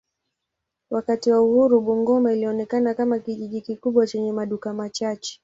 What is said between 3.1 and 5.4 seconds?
kijiji kikubwa chenye maduka machache.